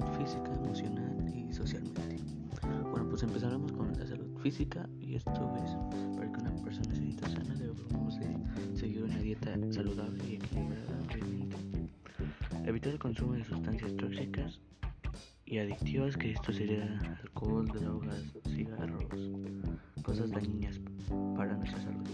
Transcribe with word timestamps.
salud 0.00 0.18
física, 0.18 0.54
emocional 0.54 1.34
y 1.34 1.52
socialmente. 1.52 2.16
Bueno, 2.90 3.08
pues 3.08 3.22
empezaremos 3.22 3.72
con 3.72 3.92
la 3.98 4.06
salud 4.06 4.38
física 4.40 4.88
y 4.98 5.14
esto 5.14 5.54
es 5.64 6.16
para 6.16 6.32
que 6.32 6.40
una 6.40 6.54
persona 6.62 6.94
se 6.94 7.02
sienta 7.02 7.28
sana 7.28 7.54
debemos 7.54 8.18
de 8.18 8.76
seguir 8.76 9.04
una 9.04 9.18
dieta 9.18 9.50
saludable 9.70 10.22
y 10.28 10.34
equilibrada, 10.36 10.98
obviamente. 11.06 11.56
Evitar 12.64 12.92
el 12.92 12.98
consumo 12.98 13.34
de 13.34 13.44
sustancias 13.44 13.94
tóxicas 13.96 14.60
y 15.44 15.58
adictivas, 15.58 16.16
que 16.16 16.32
esto 16.32 16.52
sería 16.52 16.98
alcohol, 17.22 17.66
drogas, 17.66 18.24
cigarros, 18.54 19.04
cosas 20.02 20.30
dañinas 20.30 20.80
para 21.36 21.56
nuestra 21.56 21.80
salud. 21.82 22.08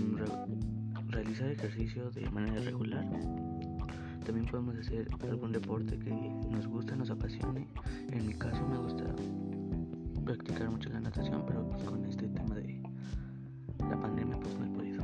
Mm, 0.00 0.16
re 0.16 0.26
realizar 1.08 1.50
ejercicio 1.50 2.10
de 2.10 2.30
manera 2.30 2.60
regular 2.60 3.04
también 4.28 4.46
podemos 4.50 4.76
hacer 4.76 5.08
algún 5.22 5.52
deporte 5.52 5.98
que 5.98 6.10
nos 6.50 6.66
guste, 6.66 6.94
nos 6.94 7.08
apasione. 7.08 7.66
En 8.12 8.26
mi 8.26 8.34
caso 8.34 8.60
me 8.68 8.76
gusta 8.76 9.04
practicar 10.22 10.68
mucho 10.70 10.90
la 10.90 11.00
natación, 11.00 11.44
pero 11.46 11.66
pues 11.66 11.82
con 11.84 12.04
este 12.04 12.28
tema 12.28 12.54
de 12.56 12.82
la 13.88 13.98
pandemia 13.98 14.38
pues 14.38 14.54
no 14.58 14.66
he 14.66 14.68
podido. 14.68 15.02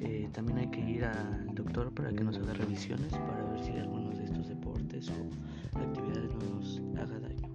Eh, 0.00 0.30
también 0.32 0.60
hay 0.60 0.70
que 0.70 0.80
ir 0.80 1.04
al 1.04 1.54
doctor 1.54 1.92
para 1.92 2.10
que 2.10 2.24
nos 2.24 2.38
haga 2.38 2.54
revisiones 2.54 3.12
para 3.12 3.44
ver 3.50 3.62
si 3.62 3.72
algunos 3.72 4.16
de 4.16 4.24
estos 4.24 4.48
deportes 4.48 5.10
o 5.10 5.78
actividades 5.78 6.30
no 6.32 6.56
nos 6.56 6.80
haga 7.02 7.20
daño. 7.20 7.48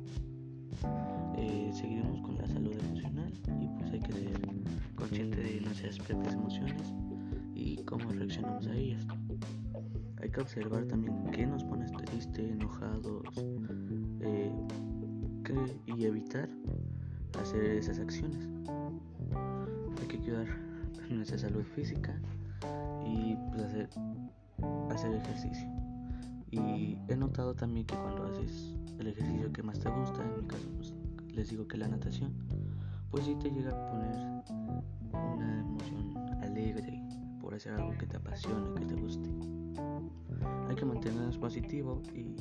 Eh, 1.39 1.72
seguiremos 1.73 2.22
con 2.22 2.38
la 2.38 2.45
salud 2.45 2.72
emocional 2.72 3.34
y 3.59 3.67
pues 3.80 3.94
hay 3.94 4.00
que 4.00 4.14
ser 4.14 4.41
consciente 4.95 5.41
de 5.41 5.62
nuestras 5.62 5.98
propias 5.98 6.36
emociones 6.36 6.94
y 7.55 7.78
cómo 7.78 8.11
reaccionamos 8.11 8.67
a 8.67 8.75
ellas. 8.75 9.03
Hay 10.28 10.31
que 10.31 10.42
observar 10.42 10.83
también 10.83 11.31
qué 11.31 11.47
nos 11.47 11.64
pone 11.64 11.86
triste, 12.06 12.52
enojados 12.52 13.23
eh, 14.20 14.52
y 15.86 16.03
evitar 16.03 16.50
hacer 17.39 17.64
esas 17.64 17.97
acciones. 17.97 18.45
Hay 20.02 20.08
que 20.09 20.17
cuidar 20.17 20.45
nuestra 21.09 21.38
salud 21.38 21.64
física 21.64 22.14
y 23.05 23.38
pues, 23.52 23.64
hacer, 23.64 23.89
hacer 24.89 25.14
ejercicio. 25.14 25.70
Y 26.52 26.98
he 27.08 27.16
notado 27.16 27.55
también 27.55 27.86
que 27.86 27.95
cuando 27.95 28.25
haces 28.25 28.75
el 29.00 29.08
ejercicio 29.08 29.53
que 29.53 29.64
más 29.64 29.80
te 29.80 29.89
gusta, 29.89 30.25
en 30.25 30.42
mi 30.42 30.45
caso 30.45 30.67
pues, 30.75 30.94
les 31.33 31.50
digo 31.52 31.66
que 31.70 31.78
la 31.78 31.88
natación, 31.88 32.33
pues 33.11 33.23
sí 33.23 33.33
te 33.42 33.50
llega 33.50 33.72
a 33.72 33.92
poner 33.92 34.44
una 35.14 35.61
emoción 35.61 36.17
alegre 36.42 37.02
por 37.39 37.55
hacer 37.55 37.75
algo 37.75 37.98
que 37.98 38.08
te 38.08 38.17
apasione, 38.17 38.78
que 38.78 38.86
te 38.88 38.95
guste. 38.95 39.30
Hay 40.67 40.75
que 40.75 40.86
mantenernos 40.86 41.38
positivo 41.38 42.02
y 42.14 42.36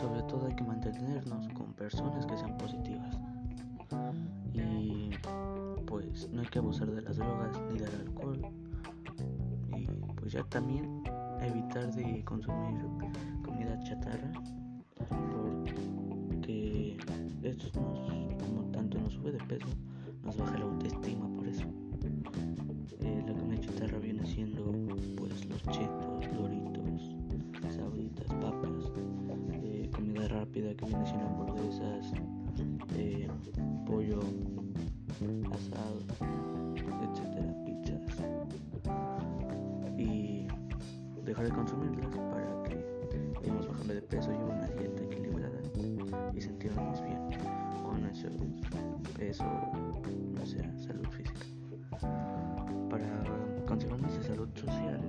sobre 0.00 0.22
todo 0.22 0.46
hay 0.46 0.54
que 0.54 0.64
mantenernos 0.64 1.48
con 1.54 1.72
personas 1.74 2.26
que 2.26 2.36
sean 2.36 2.56
positivas. 2.58 3.18
Y 4.52 5.10
pues 5.86 6.28
no 6.30 6.40
hay 6.40 6.46
que 6.46 6.58
abusar 6.58 6.90
de 6.90 7.02
las 7.02 7.16
drogas 7.16 7.60
ni 7.72 7.78
del 7.78 7.94
alcohol. 8.06 8.40
Y 9.76 9.86
pues 10.14 10.32
ya 10.32 10.42
también 10.44 11.02
evitar 11.40 11.92
de 11.94 12.24
consumir 12.24 12.80
comida 13.44 13.78
chatarra 13.82 14.32
porque 15.08 16.96
esto 17.42 17.80
nos, 17.80 18.42
como 18.42 18.62
tanto 18.72 18.98
nos 18.98 19.12
sube 19.14 19.32
de 19.32 19.38
peso, 19.44 19.66
nos 20.22 20.36
baja 20.36 20.58
la 20.58 20.64
autoestima 20.64 21.31
siendo 31.04 31.26
hamburguesas, 31.26 32.12
eh, 32.96 33.28
pollo 33.86 34.20
asado, 35.52 35.98
etcétera, 37.02 37.54
pizzas 37.64 38.24
y 39.96 40.46
dejar 41.24 41.46
de 41.46 41.52
consumirlas 41.52 42.16
para 42.16 42.62
que 42.64 42.84
vayamos 43.34 43.68
bajando 43.68 43.94
de 43.94 44.02
peso 44.02 44.32
y 44.32 44.36
una 44.36 44.66
dieta 44.68 45.02
equilibrada 45.02 45.60
y 46.34 46.40
sentirnos 46.40 47.02
bien 47.02 47.18
con 47.82 48.02
nuestro 48.02 48.30
peso, 49.16 49.44
nuestra 50.34 50.78
salud 50.78 51.06
física. 51.08 51.46
Para 52.90 53.24
conservar 53.66 54.00
nuestra 54.00 54.22
salud 54.24 54.48
social 54.54 55.00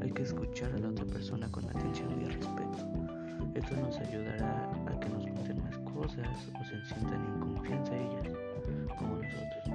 hay 0.00 0.10
que 0.12 0.22
escuchar 0.22 0.72
a 0.72 0.78
la 0.78 0.88
otra 0.88 1.04
persona 1.04 1.50
con 1.50 1.64
atención 1.64 2.10
y 2.22 2.24
respeto. 2.26 3.25
Esto 3.54 3.76
nos 3.76 3.98
ayudará 3.98 4.70
a 4.86 5.00
que 5.00 5.08
nos 5.08 5.24
cuenten 5.24 5.62
más 5.62 5.78
cosas 5.78 6.28
o 6.60 6.64
se 6.64 6.84
sientan 6.84 7.24
en 7.24 7.40
confianza 7.40 7.96
ellas 7.96 8.28
como 8.98 9.16
nosotros. 9.16 9.68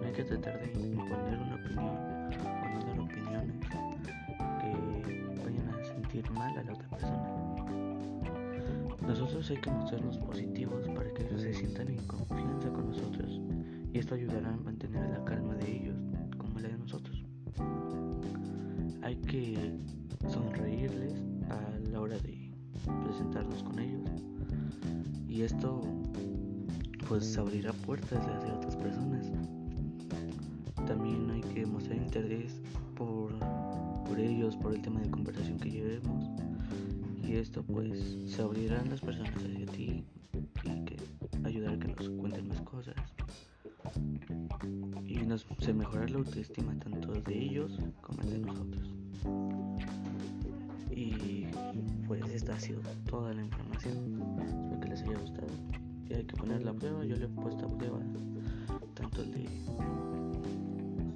No 0.00 0.06
hay 0.06 0.12
que 0.12 0.24
tratar 0.24 0.60
de 0.60 0.72
imponer 0.80 1.38
una 1.38 1.54
opinión 1.56 1.96
o 2.44 2.68
no 2.74 2.86
dar 2.86 3.00
opiniones 3.00 3.56
que 4.60 5.24
vayan 5.44 5.68
a 5.68 5.84
sentir 5.84 6.30
mal 6.30 6.56
a 6.58 6.62
la 6.62 6.72
otra 6.72 6.88
persona. 6.88 7.42
Nosotros 9.06 9.50
hay 9.50 9.56
que 9.56 9.70
mostrarnos 9.70 10.18
positivos 10.18 10.88
para 10.88 11.12
que 11.12 11.26
ellos 11.26 11.42
se 11.42 11.52
sientan 11.52 11.88
en 11.88 12.06
confianza 12.06 12.68
con 12.70 12.88
nosotros 12.88 13.40
y 13.92 13.98
esto 13.98 14.14
ayudará 14.14 14.48
a 14.48 14.56
mantener 14.56 15.10
la 15.10 15.24
calma 15.24 15.54
de 15.56 15.76
ellos 15.76 15.96
como 16.38 16.60
la 16.60 16.68
de 16.68 16.78
nosotros. 16.78 17.24
Hay 19.02 19.16
que 19.16 19.76
sonreírles 20.28 21.14
a 21.50 21.90
la 21.90 22.00
hora 22.00 22.18
de 22.20 22.41
presentarnos 23.04 23.62
con 23.62 23.78
ellos. 23.78 24.10
Y 25.28 25.42
esto 25.42 25.82
pues 27.08 27.36
abrirá 27.36 27.72
puertas 27.72 28.26
hacia 28.26 28.54
otras 28.54 28.76
personas. 28.76 29.26
También 30.86 31.30
hay 31.30 31.40
que 31.40 31.66
mostrar 31.66 31.96
interés 31.96 32.60
por, 32.96 33.38
por 34.06 34.18
ellos, 34.18 34.56
por 34.56 34.74
el 34.74 34.82
tema 34.82 35.00
de 35.00 35.10
conversación 35.10 35.58
que 35.58 35.70
llevemos. 35.70 36.30
Y 37.22 37.36
esto 37.36 37.62
pues 37.62 38.16
se 38.26 38.42
abrirán 38.42 38.90
las 38.90 39.00
personas 39.00 39.34
hacia 39.36 39.66
ti 39.66 40.04
y 40.64 40.84
que 40.84 40.96
ayudar 41.44 41.74
a 41.74 41.78
que 41.78 41.88
nos 41.88 42.08
cuenten 42.10 42.48
más 42.48 42.60
cosas. 42.62 42.94
Y 45.06 45.16
nos, 45.26 45.46
se 45.60 45.72
mejorará 45.72 46.08
la 46.08 46.18
autoestima 46.18 46.74
tanto 46.78 47.12
de 47.12 47.38
ellos 47.38 47.78
como 48.00 48.22
de 48.22 48.38
nosotros 48.38 48.92
pues 52.06 52.22
esta 52.30 52.54
ha 52.54 52.60
sido 52.60 52.80
toda 53.08 53.32
la 53.34 53.42
información. 53.42 54.22
Espero 54.44 54.80
que 54.80 54.88
les 54.88 55.02
haya 55.02 55.18
gustado. 55.18 55.48
Y 56.08 56.14
hay 56.14 56.24
que 56.24 56.36
poner 56.36 56.62
la 56.62 56.72
prueba. 56.72 57.04
Yo 57.04 57.16
le 57.16 57.24
he 57.24 57.28
puesto 57.28 57.66
a 57.66 57.78
prueba 57.78 57.98
tanto 58.94 59.22
el 59.22 59.32
de 59.32 59.48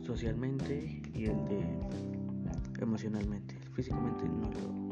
socialmente 0.04 1.02
y 1.14 1.24
el 1.26 1.44
de 1.46 1.64
emocionalmente. 2.80 3.58
Físicamente 3.74 4.24
no 4.24 4.50
lo 4.50 4.85